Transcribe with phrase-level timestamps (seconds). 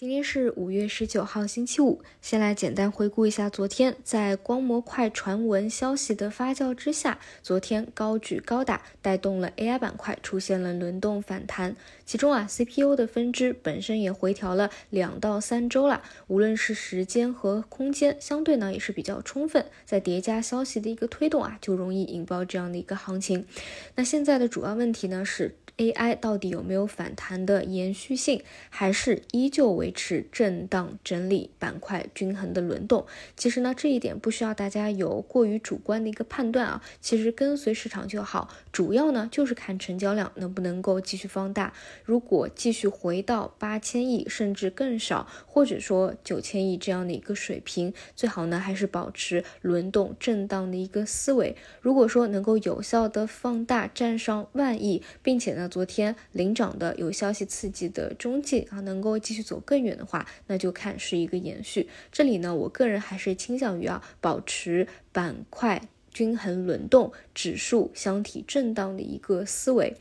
[0.00, 2.00] 今天是五月十九号，星期五。
[2.22, 11.76] 先来简单回顾一下昨天，在光模块传闻消息的发酵之下，昨天高举高打，带动了 AI 板块出现了轮动反弹。
[12.06, 19.66] 其中啊，CPU 的分支本身也回调了两到三周了，无论是时间和空间，相对呢也是比较充分。
[19.84, 23.44] 在叠加消息的一个推动啊，就容易引爆这样的一个行情。
[23.96, 25.56] 那现在的主要问题呢是。
[25.76, 33.06] AI 到底有没有反弹的延续性，还是依旧持震荡整理、板块均衡的轮动？
[33.36, 38.48] 其实呢，这一点不需要大家有过于主观的一个判断啊，其实跟随市场就好。
[38.70, 41.72] 主要呢就是看成交量能不能够继续放大。
[42.04, 51.56] 如果继续回到八千亿甚至更少，或者说九千亿这样的一个水平，最好呢还是保持轮动震荡的一个思维。
[51.80, 55.68] 如果说能够有效的放大，站上万亿，并且呢。
[55.70, 61.88] 昨天领涨的有消息刺激的中继啊，能够继续走更远的话，那就看是一个延续。
[62.12, 69.96] 这里呢，我个人还是倾向于啊，保持板块均衡轮动、指数箱体震荡的一个思维。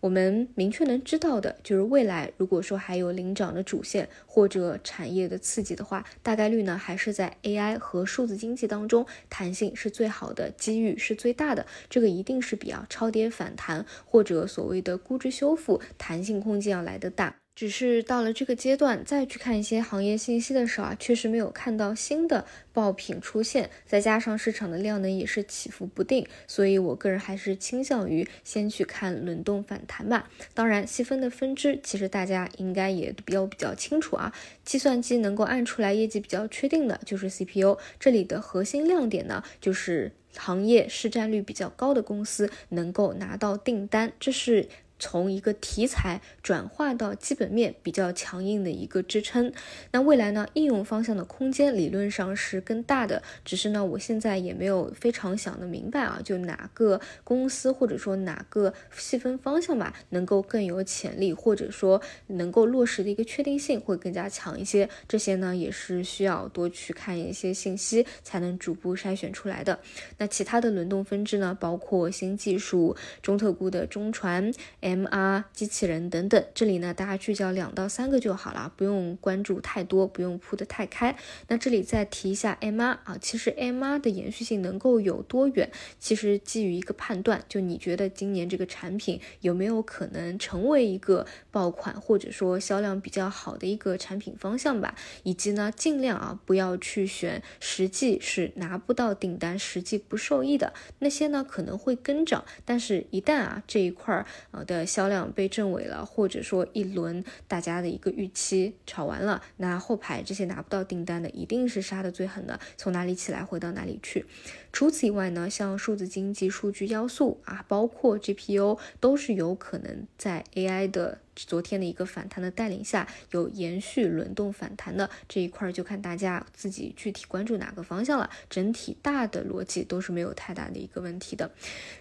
[0.00, 11.64] 我们明确能知道的就是，未来如果说还有领涨的主线或者产业的刺激的话，大概率呢还是在 AI 和数字经济当中，弹性是最好的，机遇是最大的。
[11.88, 17.43] 这个一定是比啊超跌反弹或者所谓的估值修复弹性空间要来的大。
[17.54, 30.28] 只是到了这个阶段，再去看一些行业信息的时候啊，确实没有看到新的爆品出现，再加上市场的量能也是起伏不定，所以我个人还是倾向于先去看轮动反弹吧。
[30.52, 34.34] 当然，细分的分支其实大家应该也比较比较清楚啊。
[34.64, 44.68] 计算机能够按出来业绩比较确定的就是 CPU，这里的核心亮点呢，就是行业市占率比较高的公司能够拿到订单，这是。
[45.04, 49.52] 从一个题材转化到基本面比较强硬的一个支撑，
[49.90, 69.80] 那未来呢，应用方向的空间理论上是更大的，只是呢，我现在也没有非常想得明白啊，就哪个公司或者说哪个细分方向吧，能够更有潜力，或者说能够落实的一个确定性会更加强一些，这些呢也是需要多去看一些信息才能逐步筛选出来的。
[70.16, 74.50] 那其他的轮动分支呢，包括新技术、中特估的中传。
[74.94, 81.16] M R 机器人等等，这里呢大家聚焦两到三个就好了，不用关注太多，不用铺得太开。
[81.48, 85.68] 那这里再提一下 M R 啊，其实 M R 的延续性能够有多远？
[85.98, 94.94] 其实基于一个判断，就你觉得今年这个产品有没有可能成为一个爆款，或者说销量比较好的一个产品方向吧？
[95.24, 104.84] 以及呢，尽量啊不要去选实际是拿不到订单、实际不受益的那些呢，可能会跟涨，但是一旦啊这一块儿啊的。
[104.94, 114.24] 销量被证伪了，或者说一轮大家的一个预期炒完了，那后排这些拿不到订单的，一定是杀的最狠的，从哪里起来回到哪里去。
[114.72, 121.18] 除此以外呢，像数字经济、数据要素啊，包括 GPU，都是有可能在 AI 的。
[121.34, 128.30] 昨天的一个反弹的带领下，有延续轮动反弹的这一块，就看大家自己具体关注哪个方向了。
[128.48, 131.50] 整体大的逻辑都是没有太大的一个问题的。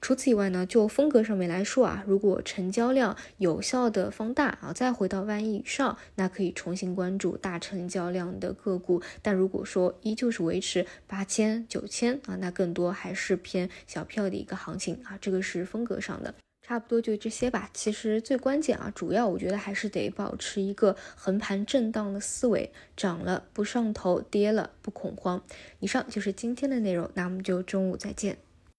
[0.00, 9.02] 除此以外呢，就风格上面来说啊，如果成交量有效的放大啊，再回到万亿以上，那可以重新关注大成交量的个股。
[9.22, 16.34] 但如果说依旧是维持八千、九千啊，那更多还是偏小票的一个行情啊，这个是风格上的。
[16.70, 17.68] 差不多就这些吧。
[17.74, 25.42] 其实最关键啊，主要我觉得还是得保持一个横盘震荡的思维，涨了不上头，跌了不恐慌。
[25.80, 28.38] 以上就是今天的内容，那我们就中午再见。